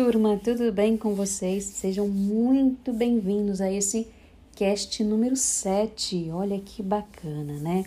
turma, 0.00 0.40
tudo 0.44 0.70
bem 0.70 0.96
com 0.96 1.12
vocês? 1.12 1.64
Sejam 1.64 2.06
muito 2.06 2.92
bem-vindos 2.92 3.60
a 3.60 3.68
esse 3.68 4.06
cast 4.54 5.02
número 5.02 5.34
7. 5.34 6.30
Olha 6.30 6.56
que 6.60 6.84
bacana, 6.84 7.54
né? 7.54 7.84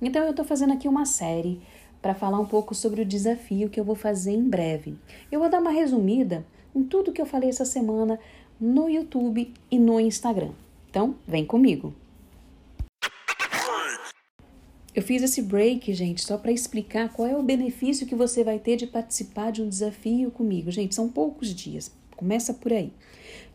Então 0.00 0.24
eu 0.24 0.32
tô 0.32 0.42
fazendo 0.42 0.72
aqui 0.72 0.88
uma 0.88 1.04
série 1.04 1.60
para 2.00 2.14
falar 2.14 2.40
um 2.40 2.46
pouco 2.46 2.74
sobre 2.74 3.02
o 3.02 3.04
desafio 3.04 3.68
que 3.68 3.78
eu 3.78 3.84
vou 3.84 3.94
fazer 3.94 4.32
em 4.32 4.48
breve. 4.48 4.96
Eu 5.30 5.38
vou 5.38 5.50
dar 5.50 5.60
uma 5.60 5.70
resumida 5.70 6.46
em 6.74 6.82
tudo 6.82 7.12
que 7.12 7.20
eu 7.20 7.26
falei 7.26 7.50
essa 7.50 7.66
semana 7.66 8.18
no 8.58 8.88
YouTube 8.88 9.52
e 9.70 9.78
no 9.78 10.00
Instagram. 10.00 10.52
Então, 10.88 11.14
vem 11.28 11.44
comigo. 11.44 11.92
Eu 15.00 15.04
fiz 15.06 15.22
esse 15.22 15.40
break, 15.40 15.94
gente, 15.94 16.22
só 16.22 16.36
para 16.36 16.52
explicar 16.52 17.10
qual 17.10 17.26
é 17.26 17.34
o 17.34 17.42
benefício 17.42 18.06
que 18.06 18.14
você 18.14 18.44
vai 18.44 18.58
ter 18.58 18.76
de 18.76 18.86
participar 18.86 19.50
de 19.50 19.62
um 19.62 19.68
desafio 19.70 20.30
comigo. 20.30 20.70
Gente, 20.70 20.94
são 20.94 21.08
poucos 21.08 21.54
dias, 21.54 21.90
começa 22.14 22.52
por 22.52 22.70
aí. 22.70 22.92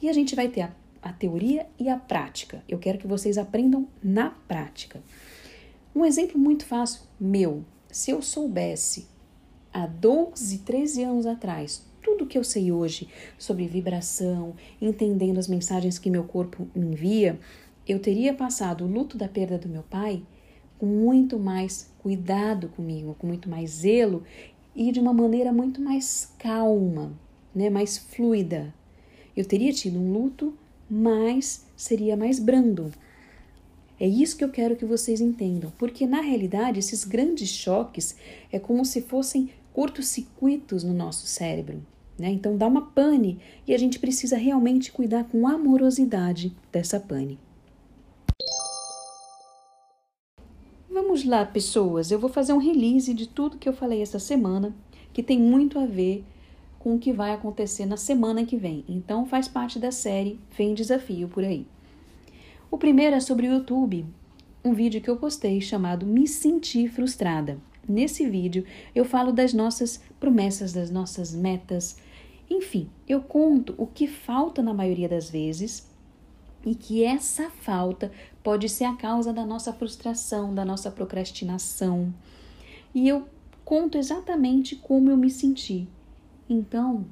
E 0.01 0.09
a 0.09 0.13
gente 0.13 0.35
vai 0.35 0.47
ter 0.47 0.61
a, 0.61 0.75
a 1.03 1.13
teoria 1.13 1.67
e 1.79 1.87
a 1.87 1.97
prática. 1.97 2.63
Eu 2.67 2.79
quero 2.79 2.97
que 2.97 3.05
vocês 3.05 3.37
aprendam 3.37 3.87
na 4.03 4.31
prática. 4.31 5.03
Um 5.95 6.03
exemplo 6.03 6.39
muito 6.39 6.65
fácil, 6.65 7.03
meu. 7.19 7.63
Se 7.91 8.09
eu 8.09 8.23
soubesse 8.23 9.05
há 9.71 9.85
12, 9.85 10.57
13 10.57 11.03
anos 11.03 11.27
atrás 11.27 11.85
tudo 12.01 12.25
que 12.25 12.39
eu 12.39 12.43
sei 12.43 12.71
hoje 12.71 13.07
sobre 13.37 13.67
vibração, 13.67 14.55
entendendo 14.81 15.37
as 15.37 15.47
mensagens 15.47 15.99
que 15.99 16.09
meu 16.09 16.23
corpo 16.23 16.67
me 16.73 16.87
envia, 16.87 17.39
eu 17.87 17.99
teria 17.99 18.33
passado 18.33 18.83
o 18.83 18.87
luto 18.87 19.15
da 19.15 19.27
perda 19.27 19.59
do 19.59 19.69
meu 19.69 19.83
pai 19.83 20.23
com 20.77 20.85
muito 20.85 21.39
mais 21.39 21.89
cuidado 21.99 22.69
comigo, 22.69 23.15
com 23.17 23.27
muito 23.27 23.49
mais 23.49 23.69
zelo 23.71 24.23
e 24.75 24.91
de 24.91 24.99
uma 24.99 25.13
maneira 25.13 25.51
muito 25.51 25.81
mais 25.81 26.31
calma, 26.37 27.13
né, 27.53 27.69
mais 27.69 27.97
fluida. 27.97 28.73
Eu 29.35 29.45
teria 29.45 29.71
tido 29.71 29.99
um 29.99 30.11
luto, 30.11 30.53
mas 30.89 31.65
seria 31.75 32.15
mais 32.15 32.39
brando. 32.39 32.91
É 33.99 34.07
isso 34.07 34.37
que 34.37 34.43
eu 34.43 34.49
quero 34.49 34.75
que 34.75 34.85
vocês 34.85 35.21
entendam, 35.21 35.71
porque 35.77 36.05
na 36.05 36.21
realidade 36.21 36.79
esses 36.79 37.05
grandes 37.05 37.49
choques 37.49 38.15
é 38.51 38.59
como 38.59 38.83
se 38.83 39.01
fossem 39.01 39.49
curtos-circuitos 39.71 40.83
no 40.83 40.93
nosso 40.93 41.27
cérebro. 41.27 41.81
Né? 42.17 42.29
Então 42.29 42.57
dá 42.57 42.67
uma 42.67 42.81
pane 42.81 43.39
e 43.67 43.73
a 43.73 43.77
gente 43.77 43.99
precisa 43.99 44.37
realmente 44.37 44.91
cuidar 44.91 45.25
com 45.25 45.47
amorosidade 45.47 46.55
dessa 46.71 46.99
pane. 46.99 47.39
Vamos 51.15 51.29
lá, 51.29 51.45
pessoas. 51.45 52.11
Eu 52.11 52.19
vou 52.19 52.29
fazer 52.29 52.51
um 52.51 52.57
release 52.57 53.13
de 53.13 53.25
tudo 53.25 53.57
que 53.57 53.69
eu 53.69 53.71
falei 53.71 54.01
essa 54.01 54.19
semana, 54.19 54.75
que 55.13 55.23
tem 55.23 55.39
muito 55.39 55.79
a 55.79 55.85
ver 55.85 56.25
com 56.77 56.93
o 56.93 56.99
que 56.99 57.13
vai 57.13 57.31
acontecer 57.31 57.85
na 57.85 57.95
semana 57.95 58.45
que 58.45 58.57
vem. 58.57 58.83
Então, 58.89 59.25
faz 59.25 59.47
parte 59.47 59.79
da 59.79 59.93
série 59.93 60.37
Vem 60.57 60.73
Desafio 60.73 61.29
por 61.29 61.41
aí. 61.41 61.65
O 62.69 62.77
primeiro 62.77 63.15
é 63.15 63.21
sobre 63.21 63.47
o 63.47 63.53
YouTube, 63.53 64.05
um 64.61 64.73
vídeo 64.73 64.99
que 64.99 65.09
eu 65.09 65.15
postei 65.15 65.61
chamado 65.61 66.05
Me 66.05 66.27
Senti 66.27 66.85
Frustrada. 66.89 67.59
Nesse 67.87 68.27
vídeo, 68.27 68.65
eu 68.93 69.05
falo 69.05 69.31
das 69.31 69.53
nossas 69.53 70.03
promessas, 70.19 70.73
das 70.73 70.91
nossas 70.91 71.33
metas. 71.33 71.95
Enfim, 72.49 72.89
eu 73.07 73.21
conto 73.21 73.73
o 73.77 73.87
que 73.87 74.05
falta 74.05 74.61
na 74.61 74.73
maioria 74.73 75.07
das 75.07 75.29
vezes 75.29 75.87
e 76.65 76.73
que 76.73 77.03
essa 77.03 77.49
falta 77.49 78.11
pode 78.43 78.67
ser 78.67 78.85
a 78.85 78.95
causa 78.95 79.31
da 79.31 79.45
nossa 79.45 79.71
frustração, 79.71 80.53
da 80.53 80.65
nossa 80.65 80.89
procrastinação. 80.89 82.13
E 82.93 83.07
eu 83.07 83.27
conto 83.63 83.97
exatamente 83.97 84.75
como 84.75 85.11
eu 85.11 85.17
me 85.17 85.29
senti. 85.29 85.87
Então, 86.49 87.05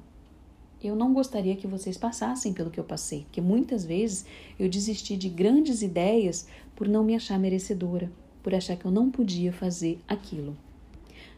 eu 0.83 0.95
não 0.95 1.13
gostaria 1.13 1.55
que 1.55 1.67
vocês 1.67 1.97
passassem 1.97 2.53
pelo 2.53 2.69
que 2.69 2.79
eu 2.79 2.83
passei, 2.83 3.21
porque 3.21 3.39
muitas 3.39 3.85
vezes 3.85 4.25
eu 4.59 4.67
desisti 4.67 5.15
de 5.15 5.29
grandes 5.29 5.81
ideias 5.81 6.47
por 6.75 6.87
não 6.87 7.03
me 7.03 7.15
achar 7.15 7.39
merecedora, 7.39 8.11
por 8.41 8.53
achar 8.53 8.75
que 8.75 8.85
eu 8.85 8.91
não 8.91 9.09
podia 9.09 9.53
fazer 9.53 9.99
aquilo. 10.07 10.57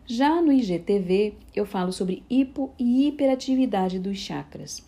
Já 0.08 0.42
no 0.42 0.52
IGTV, 0.52 1.34
eu 1.56 1.66
falo 1.66 1.92
sobre 1.92 2.24
hipo 2.30 2.72
e 2.78 3.08
hiperatividade 3.08 4.00
dos 4.00 4.18
chakras. 4.18 4.84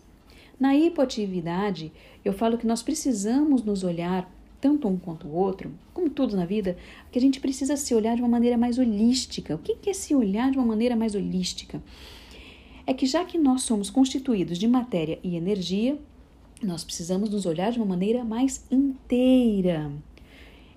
Na 0.60 0.76
hipoatividade, 0.76 1.92
eu 2.26 2.34
falo 2.34 2.58
que 2.58 2.66
nós 2.66 2.82
precisamos 2.82 3.64
nos 3.64 3.84
olhar, 3.84 4.32
tanto 4.60 4.88
um 4.88 4.98
quanto 4.98 5.28
o 5.28 5.34
outro, 5.34 5.72
como 5.94 6.10
tudo 6.10 6.36
na 6.36 6.46
vida, 6.46 6.76
que 7.12 7.20
a 7.20 7.22
gente 7.22 7.40
precisa 7.40 7.78
se 7.78 7.94
olhar 7.94 8.16
de 8.16 8.22
uma 8.22 8.28
maneira 8.28 8.58
mais 8.58 8.80
holística. 8.80 9.56
O 9.56 9.60
que 9.60 9.90
é 9.90 9.94
se 9.94 10.16
olhar 10.16 10.50
de 10.50 10.58
uma 10.58 10.66
maneira 10.66 10.96
mais 10.96 11.14
holística? 11.14 11.82
É 12.88 12.94
que 12.94 13.06
já 13.06 13.24
que 13.24 13.38
nós 13.38 13.62
somos 13.62 13.90
constituídos 13.90 14.58
de 14.58 14.68
matéria 14.68 15.20
e 15.24 15.36
energia, 15.36 16.00
nós 16.64 16.84
precisamos 16.84 17.30
nos 17.30 17.46
olhar 17.46 17.72
de 17.72 17.78
uma 17.78 17.86
maneira 17.86 18.24
mais 18.24 18.66
inteira. 18.72 19.92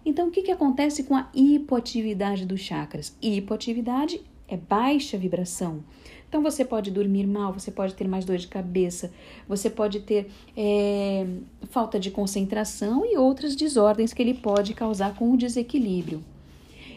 Então, 0.04 0.28
o 0.28 0.30
que, 0.30 0.42
que 0.42 0.50
acontece 0.50 1.04
com 1.04 1.16
a 1.16 1.30
hipoatividade 1.34 2.44
dos 2.44 2.60
chakras? 2.60 3.16
Hipoatividade 3.22 4.20
é 4.50 4.56
baixa 4.56 5.16
vibração. 5.16 5.82
Então 6.28 6.42
você 6.42 6.64
pode 6.64 6.90
dormir 6.90 7.26
mal, 7.26 7.52
você 7.52 7.70
pode 7.70 7.94
ter 7.94 8.06
mais 8.06 8.24
dor 8.24 8.36
de 8.36 8.46
cabeça, 8.46 9.12
você 9.48 9.68
pode 9.68 10.00
ter 10.00 10.30
é, 10.56 11.26
falta 11.70 11.98
de 11.98 12.10
concentração 12.10 13.04
e 13.04 13.16
outras 13.16 13.56
desordens 13.56 14.12
que 14.12 14.22
ele 14.22 14.34
pode 14.34 14.72
causar 14.74 15.14
com 15.16 15.32
o 15.32 15.36
desequilíbrio. 15.36 16.22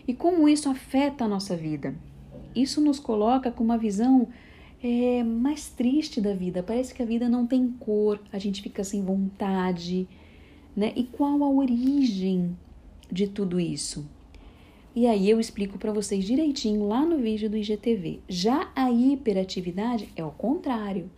E 0.07 0.13
como 0.13 0.47
isso 0.47 0.69
afeta 0.69 1.25
a 1.25 1.27
nossa 1.27 1.55
vida? 1.55 1.95
Isso 2.55 2.79
nos 2.79 2.99
coloca 2.99 3.49
com 3.49 3.63
uma 3.63 3.77
visão 3.77 4.27
é, 4.83 5.23
mais 5.23 5.69
triste 5.69 6.21
da 6.21 6.35
vida. 6.35 6.61
Parece 6.61 6.93
que 6.93 7.01
a 7.01 7.05
vida 7.05 7.27
não 7.27 7.47
tem 7.47 7.67
cor, 7.79 8.19
a 8.31 8.37
gente 8.37 8.61
fica 8.61 8.83
sem 8.83 9.03
vontade. 9.03 10.07
Né? 10.75 10.91
E 10.95 11.05
qual 11.05 11.43
a 11.43 11.49
origem 11.49 12.55
de 13.11 13.27
tudo 13.27 13.59
isso? 13.59 14.05
E 14.95 15.07
aí 15.07 15.27
eu 15.27 15.39
explico 15.39 15.79
para 15.79 15.91
vocês 15.91 16.23
direitinho 16.23 16.87
lá 16.87 17.03
no 17.03 17.17
vídeo 17.17 17.49
do 17.49 17.57
IGTV. 17.57 18.19
Já 18.29 18.69
a 18.75 18.91
hiperatividade 18.91 20.07
é 20.15 20.23
o 20.23 20.29
contrário. 20.29 21.09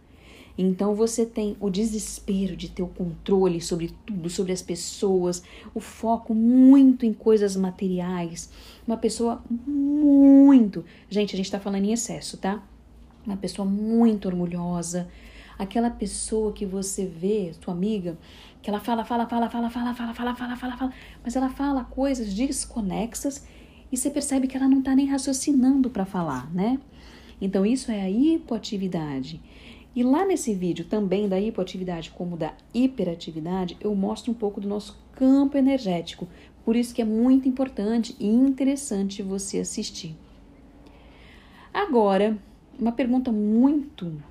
Então 0.58 0.96
você 0.96 1.26
tem 1.26 1.58
o 1.60 1.70
desespero 1.70 2.56
de 2.56 2.70
ter 2.70 2.82
o 2.82 2.88
controle 2.88 3.60
sobre 3.60 3.92
tudo, 4.06 4.30
sobre 4.30 4.54
as 4.54 4.62
pessoas, 4.62 5.44
o 5.74 5.82
foco 5.82 6.34
muito 6.34 7.06
em 7.06 7.12
coisas 7.12 7.58
materiais. 7.58 8.50
Uma 8.88 8.96
pessoa 8.96 9.44
muito. 9.50 10.86
Gente, 11.10 11.34
a 11.34 11.38
gente 11.38 11.48
está 11.48 11.60
falando 11.60 11.84
em 11.84 11.92
excesso, 11.92 12.38
tá? 12.38 12.64
Uma 13.26 13.36
pessoa 13.36 13.68
muito 13.68 14.30
orgulhosa. 14.30 15.10
Aquela 15.60 15.90
pessoa 15.90 16.54
que 16.54 16.66
você 16.66 17.06
vê, 17.06 17.52
sua 17.62 17.74
amiga, 17.74 18.18
que 18.62 18.70
ela 18.70 18.80
fala, 18.80 19.04
fala, 19.04 19.28
fala, 19.28 19.50
fala, 19.50 19.70
fala, 19.70 19.94
fala, 19.94 20.14
fala, 20.14 20.36
fala, 20.36 20.56
fala, 20.56 20.78
fala, 20.78 20.94
mas 21.22 21.36
ela 21.36 21.50
fala 21.50 21.84
coisas 21.84 22.34
desconexas 22.34 23.46
e 23.92 23.98
você 23.98 24.10
percebe 24.10 24.48
que 24.48 24.58
ela 24.58 24.68
não 24.68 24.80
está 24.80 24.96
nem 24.96 25.08
raciocinando 25.08 25.90
para 25.90 26.06
falar, 26.06 26.54
né? 26.54 26.80
Então, 27.40 27.66
isso 27.66 27.92
é 27.92 28.02
a 28.02 28.10
hipoatividade. 28.10 29.42
E 29.96 30.04
lá 30.04 30.26
nesse 30.26 30.54
vídeo, 30.54 30.86
também 30.86 31.30
da 31.30 31.40
hipoatividade 31.40 32.12
como 32.12 32.36
da 32.36 32.54
hiperatividade, 32.74 33.78
eu 33.80 33.96
mostro 33.96 34.32
um 34.32 34.36
pouco 34.36 34.60
do 34.60 34.68
nosso 34.68 35.00
campo 35.14 35.58
energético. 35.58 36.28
Por 36.66 36.76
isso 36.76 36.94
que 36.94 37.02
é 37.02 37.06
muito 37.06 37.48
importante 37.48 38.16
e 38.20 38.28
interessante 38.28 39.22
você 39.22 39.60
assistir. 39.60 40.16
Agora, 41.74 42.38
uma 42.78 42.92
pergunta 42.92 43.32
muito 43.32 44.22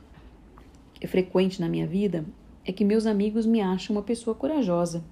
frequente 1.07 1.61
na 1.61 1.69
minha 1.69 1.87
vida 1.87 2.25
é 2.65 2.73
que 2.73 2.85
meus 2.85 3.07
amigos 3.07 3.47
me 3.47 3.61
acham 3.61 3.97
uma 3.97 4.03
pessoa 4.03 4.35
corajosa. 4.35 5.05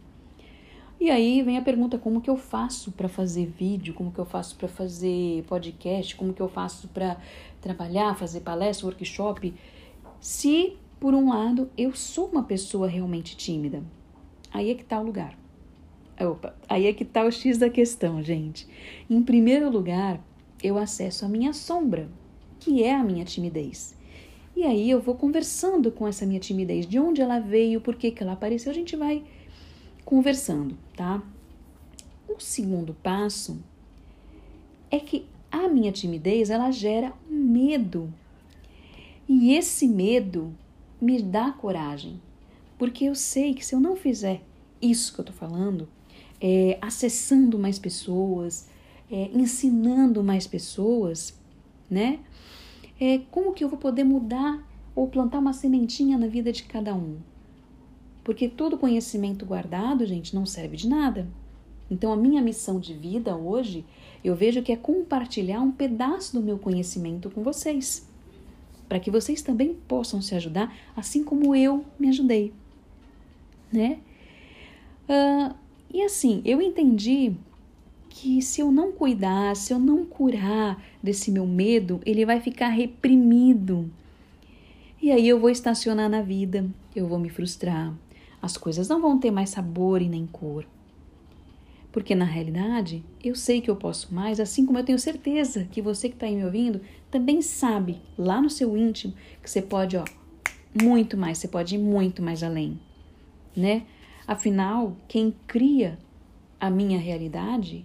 E 1.03 1.11
aí 1.11 1.43
vem 1.43 1.59
a 1.59 1.63
pergunta: 1.63 1.99
como 1.99 2.21
que 2.21 2.31
eu 2.31 2.37
faço 2.37 2.93
para 2.93 3.09
fazer 3.09 3.47
vídeo? 3.47 3.93
Como 3.93 4.13
que 4.13 4.21
eu 4.21 4.25
faço 4.25 4.55
para 4.55 4.69
fazer 4.69 5.43
podcast? 5.49 6.15
Como 6.15 6.33
que 6.33 6.41
eu 6.41 6.49
faço 6.49 6.87
para 6.87 7.17
trabalhar, 7.61 8.17
fazer 8.17 8.39
palestra, 8.43 8.87
workshop? 8.87 9.53
Se, 10.21 10.77
por 11.01 11.13
um 11.13 11.31
lado, 11.31 11.69
eu 11.77 11.93
sou 11.93 12.27
uma 12.27 12.45
pessoa 12.45 12.87
realmente 12.87 13.37
tímida, 13.37 13.83
aí 14.53 14.71
é 14.71 14.77
que 14.77 14.83
está 14.83 15.01
o 15.01 15.05
lugar. 15.05 15.37
Opa, 16.21 16.55
aí 16.69 16.87
é 16.87 16.93
que 16.93 17.03
está 17.03 17.25
o 17.25 17.33
X 17.33 17.59
da 17.59 17.69
questão, 17.69 18.23
gente. 18.23 18.69
Em 19.11 19.21
primeiro 19.21 19.69
lugar, 19.69 20.25
eu 20.63 20.79
acesso 20.79 21.25
a 21.25 21.29
minha 21.29 21.53
sombra, 21.53 22.09
que 22.61 22.85
é 22.85 22.95
a 22.95 23.03
minha 23.03 23.25
timidez. 23.25 23.97
E 24.55 24.63
aí 24.63 24.89
eu 24.89 25.01
vou 25.01 25.17
conversando 25.17 25.91
com 25.91 26.07
essa 26.07 26.25
minha 26.25 26.39
timidez, 26.39 26.87
de 26.87 27.01
onde 27.01 27.21
ela 27.21 27.41
veio, 27.41 27.81
por 27.81 27.97
que, 27.97 28.13
que 28.13 28.23
ela 28.23 28.35
apareceu, 28.35 28.71
a 28.71 28.75
gente 28.75 28.95
vai 28.95 29.25
conversando, 30.05 30.77
tá? 30.97 31.23
O 32.29 32.41
segundo 32.41 32.95
passo 32.95 33.59
é 34.91 34.99
que 34.99 35.27
a 35.51 35.69
minha 35.69 35.93
timidez 35.93 36.51
ela 36.51 36.71
gera 36.71 37.13
um 37.31 37.37
medo. 37.37 38.13
E 39.29 39.55
esse 39.55 39.87
medo 39.87 40.55
me 41.01 41.23
dá 41.23 41.53
coragem, 41.53 42.21
porque 42.79 43.05
eu 43.05 43.15
sei 43.15 43.55
que 43.55 43.65
se 43.65 43.75
eu 43.75 43.81
não 43.81 43.97
fizer 43.97 44.43
isso 44.81 45.15
que 45.15 45.21
eu 45.21 45.25
tô 45.25 45.33
falando, 45.33 45.89
é, 46.41 46.77
acessando 46.81 47.59
mais 47.59 47.79
pessoas, 47.79 48.69
é, 49.11 49.31
ensinando 49.33 50.25
mais 50.25 50.47
pessoas, 50.47 51.39
né? 51.89 52.19
É, 53.01 53.21
como 53.31 53.53
que 53.53 53.63
eu 53.63 53.69
vou 53.69 53.79
poder 53.79 54.05
mudar 54.05 54.67
ou 54.95 55.09
plantar 55.09 55.39
uma 55.39 55.53
sementinha 55.53 56.19
na 56.19 56.27
vida 56.27 56.53
de 56.53 56.65
cada 56.65 56.95
um. 56.95 57.19
Porque 58.25 58.49
todo 58.49 58.79
conhecimento 58.79 59.45
guardado, 59.45 60.07
gente, 60.07 60.35
não 60.35 60.47
serve 60.47 60.77
de 60.77 60.89
nada. 60.89 61.27
Então, 61.91 62.13
a 62.13 62.17
minha 62.17 62.41
missão 62.41 62.81
de 62.81 62.95
vida 62.95 63.37
hoje, 63.37 63.85
eu 64.25 64.35
vejo 64.35 64.63
que 64.63 64.73
é 64.73 64.77
compartilhar 64.77 65.61
um 65.61 65.73
pedaço 65.73 66.33
do 66.33 66.43
meu 66.43 66.59
conhecimento 66.59 67.29
com 67.29 67.43
vocês, 67.43 68.09
para 68.89 69.01
que 69.01 69.11
vocês 69.11 69.43
também 69.43 69.75
possam 69.89 70.23
se 70.23 70.35
ajudar, 70.35 70.75
assim 70.97 71.23
como 71.25 71.55
eu 71.55 71.85
me 71.99 72.09
ajudei, 72.09 72.53
né? 73.71 73.99
Uh, 75.09 75.55
e 75.93 76.03
assim, 76.03 76.41
eu 76.45 76.63
entendi 76.63 77.35
que 78.09 78.41
se 78.41 78.61
eu 78.61 78.71
não 78.71 78.93
cuidar, 78.93 79.57
se 79.57 79.73
eu 79.73 79.79
não 79.79 80.07
curar 80.07 80.83
desse 81.03 81.31
meu 81.31 81.47
medo, 81.47 82.01
ele 82.07 82.25
vai 82.25 82.41
ficar 82.41 82.69
reprimido. 82.69 83.91
E 85.01 85.11
aí 85.11 85.29
eu 85.29 85.41
vou 85.41 85.51
estacionar 85.51 86.09
na 86.09 86.23
vida, 86.23 86.65
eu 86.95 87.07
vou 87.07 87.19
me 87.19 87.29
frustrar, 87.29 87.93
as 88.43 88.57
coisas 88.57 88.89
não 88.89 89.01
vão 89.01 89.19
ter 89.19 89.31
mais 89.31 89.51
sabor 89.51 90.03
e 90.03 90.09
nem 90.09 90.27
cor. 90.27 90.67
Porque 91.93 92.15
na 92.15 92.25
realidade, 92.25 93.05
eu 93.23 93.37
sei 93.37 93.61
que 93.61 93.71
eu 93.71 93.77
posso 93.77 94.13
mais, 94.13 94.41
assim 94.41 94.67
como 94.67 94.79
eu 94.79 94.85
tenho 94.85 94.99
certeza 94.99 95.69
que 95.71 95.81
você 95.81 96.09
que 96.09 96.17
está 96.17 96.27
aí 96.27 96.35
me 96.35 96.45
ouvindo 96.45 96.81
também 97.11 97.41
sabe, 97.41 98.01
lá 98.19 98.41
no 98.41 98.51
seu 98.51 98.77
íntimo, 98.77 99.15
que 99.43 99.49
você 99.49 99.63
pode, 99.63 99.97
ó, 99.97 100.05
muito 100.83 101.17
mais, 101.17 101.39
você 101.39 101.47
pode 101.47 101.77
ir 101.77 101.79
muito 101.79 102.23
mais 102.23 102.43
além, 102.43 102.81
né? 103.55 103.83
Afinal, 104.27 104.97
quem 105.07 105.35
cria 105.47 105.99
a 106.59 106.71
minha 106.71 106.99
realidade, 106.99 107.85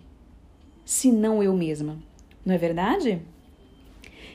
se 0.86 1.12
não 1.12 1.44
eu 1.44 1.54
mesma, 1.54 2.00
não 2.46 2.56
é 2.56 2.58
verdade? 2.58 3.22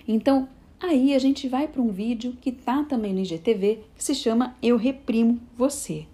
Então, 0.07 0.47
aí 0.79 1.15
a 1.15 1.19
gente 1.19 1.49
vai 1.49 1.67
para 1.67 1.81
um 1.81 1.91
vídeo 1.91 2.37
que 2.41 2.53
tá 2.53 2.85
também 2.85 3.15
no 3.15 3.21
IGTV, 3.21 3.81
que 3.97 4.05
se 4.05 4.15
chama 4.15 4.55
Eu 4.63 4.77
Reprimo 4.77 5.41
Você. 5.57 6.07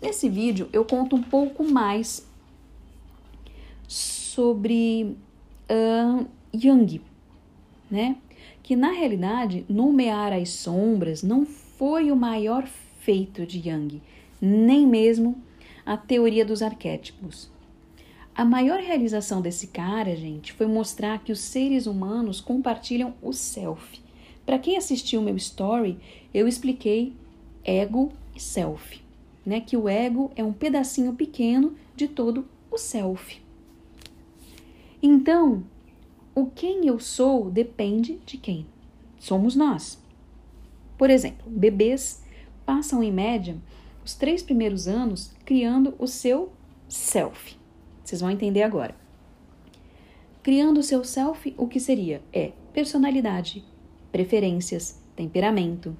Nesse 0.00 0.28
vídeo 0.28 0.68
eu 0.72 0.84
conto 0.84 1.16
um 1.16 1.22
pouco 1.22 1.64
mais 1.64 2.24
sobre 3.88 5.16
uh, 5.68 6.26
Jung, 6.54 7.00
né? 7.90 8.16
Que 8.62 8.76
na 8.76 8.92
realidade 8.92 9.66
nomear 9.68 10.32
as 10.32 10.50
sombras 10.50 11.22
não 11.22 11.44
foi 11.44 12.12
o 12.12 12.16
maior 12.16 12.64
feito 13.00 13.44
de 13.44 13.60
Jung, 13.60 14.00
nem 14.40 14.86
mesmo 14.86 15.36
a 15.84 15.96
teoria 15.96 16.44
dos 16.44 16.62
arquétipos. 16.62 17.50
A 18.32 18.44
maior 18.44 18.78
realização 18.78 19.40
desse 19.42 19.66
cara, 19.66 20.14
gente, 20.14 20.52
foi 20.52 20.66
mostrar 20.66 21.18
que 21.24 21.32
os 21.32 21.40
seres 21.40 21.86
humanos 21.86 22.40
compartilham 22.40 23.14
o 23.20 23.32
self. 23.32 24.00
Para 24.46 24.60
quem 24.60 24.76
assistiu 24.76 25.20
meu 25.20 25.36
story, 25.36 25.98
eu 26.32 26.46
expliquei 26.46 27.14
ego 27.64 28.12
e 28.36 28.40
self 28.40 29.07
né? 29.48 29.60
Que 29.60 29.76
o 29.76 29.88
ego 29.88 30.30
é 30.36 30.44
um 30.44 30.52
pedacinho 30.52 31.14
pequeno 31.14 31.74
de 31.96 32.06
todo 32.06 32.46
o 32.70 32.76
self. 32.76 33.40
Então, 35.02 35.64
o 36.34 36.46
quem 36.46 36.86
eu 36.86 37.00
sou 37.00 37.50
depende 37.50 38.20
de 38.26 38.36
quem? 38.36 38.66
Somos 39.18 39.56
nós. 39.56 39.98
Por 40.96 41.10
exemplo, 41.10 41.50
bebês 41.50 42.22
passam 42.66 43.02
em 43.02 43.10
média 43.10 43.56
os 44.04 44.14
três 44.14 44.42
primeiros 44.42 44.86
anos 44.86 45.32
criando 45.44 45.94
o 45.98 46.06
seu 46.06 46.52
self. 46.88 47.56
Vocês 48.04 48.20
vão 48.20 48.30
entender 48.30 48.62
agora. 48.62 48.94
Criando 50.42 50.78
o 50.78 50.82
seu 50.82 51.04
self, 51.04 51.54
o 51.58 51.66
que 51.66 51.78
seria? 51.78 52.22
É 52.32 52.52
personalidade, 52.72 53.64
preferências, 54.10 55.02
temperamento, 55.14 55.96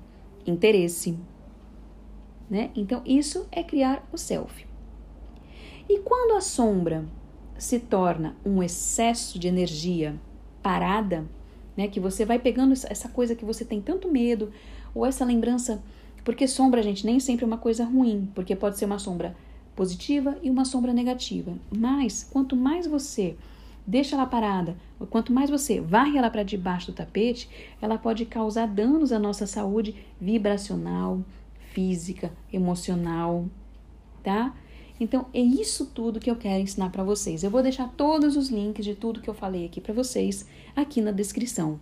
interesse, 0.46 1.18
né? 2.50 2.70
Então, 2.74 3.02
isso 3.04 3.46
é 3.50 3.62
criar 3.62 4.06
o 4.12 4.18
self. 4.18 4.66
E 5.88 6.00
quando 6.00 6.36
a 6.36 6.40
sombra 6.40 7.04
se 7.56 7.80
torna 7.80 8.36
um 8.44 8.62
excesso 8.62 9.38
de 9.38 9.48
energia 9.48 10.14
parada, 10.62 11.26
né, 11.76 11.88
que 11.88 12.00
você 12.00 12.24
vai 12.24 12.38
pegando 12.38 12.72
essa 12.72 13.08
coisa 13.08 13.34
que 13.34 13.44
você 13.44 13.64
tem 13.64 13.80
tanto 13.80 14.10
medo, 14.10 14.52
ou 14.94 15.06
essa 15.06 15.24
lembrança, 15.24 15.82
porque 16.24 16.46
sombra, 16.46 16.82
gente, 16.82 17.06
nem 17.06 17.20
sempre 17.20 17.44
é 17.44 17.46
uma 17.46 17.58
coisa 17.58 17.84
ruim, 17.84 18.28
porque 18.34 18.54
pode 18.54 18.76
ser 18.76 18.84
uma 18.84 18.98
sombra 18.98 19.34
positiva 19.74 20.36
e 20.42 20.50
uma 20.50 20.64
sombra 20.64 20.92
negativa. 20.92 21.54
Mas 21.70 22.22
quanto 22.24 22.56
mais 22.56 22.86
você 22.86 23.36
deixa 23.86 24.16
ela 24.16 24.26
parada, 24.26 24.76
quanto 25.08 25.32
mais 25.32 25.48
você 25.48 25.80
varre 25.80 26.18
ela 26.18 26.28
para 26.28 26.42
debaixo 26.42 26.88
do 26.88 26.94
tapete, 26.94 27.48
ela 27.80 27.96
pode 27.96 28.26
causar 28.26 28.66
danos 28.66 29.12
à 29.12 29.18
nossa 29.18 29.46
saúde 29.46 29.94
vibracional, 30.20 31.22
física, 31.78 32.32
emocional, 32.52 33.46
tá? 34.20 34.52
Então, 34.98 35.26
é 35.32 35.38
isso 35.40 35.86
tudo 35.86 36.18
que 36.18 36.28
eu 36.28 36.34
quero 36.34 36.60
ensinar 36.60 36.90
para 36.90 37.04
vocês. 37.04 37.44
Eu 37.44 37.50
vou 37.50 37.62
deixar 37.62 37.88
todos 37.96 38.36
os 38.36 38.48
links 38.48 38.84
de 38.84 38.96
tudo 38.96 39.20
que 39.20 39.30
eu 39.30 39.34
falei 39.34 39.64
aqui 39.64 39.80
para 39.80 39.94
vocês 39.94 40.44
aqui 40.74 41.00
na 41.00 41.12
descrição. 41.12 41.78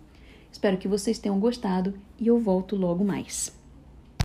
Espero 0.51 0.77
que 0.77 0.87
vocês 0.87 1.17
tenham 1.17 1.39
gostado 1.39 1.95
e 2.19 2.27
eu 2.27 2.39
volto 2.39 2.75
logo 2.75 3.03
mais. 3.03 3.56